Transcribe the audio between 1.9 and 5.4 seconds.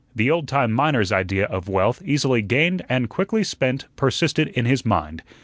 easily gained and quickly spent persisted in his mind.